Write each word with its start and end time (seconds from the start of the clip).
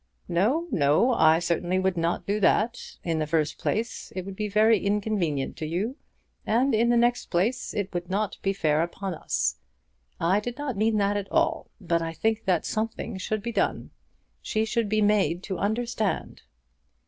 "No, 0.27 0.65
no. 0.71 1.13
I 1.13 1.37
certainly 1.37 1.77
would 1.77 1.95
not 1.95 2.25
do 2.25 2.39
that. 2.39 2.97
In 3.03 3.19
the 3.19 3.27
first 3.27 3.59
place 3.59 4.11
it 4.15 4.25
would 4.25 4.35
be 4.35 4.47
very 4.47 4.79
inconvenient 4.83 5.55
to 5.57 5.67
you, 5.67 5.95
and 6.43 6.73
in 6.73 6.89
the 6.89 6.97
next 6.97 7.27
place 7.27 7.71
it 7.75 7.93
would 7.93 8.09
not 8.09 8.39
be 8.41 8.51
fair 8.51 8.81
upon 8.81 9.13
us. 9.13 9.59
I 10.19 10.39
did 10.39 10.57
not 10.57 10.75
mean 10.75 10.97
that 10.97 11.17
at 11.17 11.31
all. 11.31 11.69
But 11.79 12.01
I 12.01 12.13
think 12.13 12.45
that 12.45 12.65
something 12.65 13.19
should 13.19 13.43
be 13.43 13.51
done. 13.51 13.91
She 14.41 14.65
should 14.65 14.89
be 14.89 15.03
made 15.03 15.43
to 15.43 15.59
understand." 15.59 16.41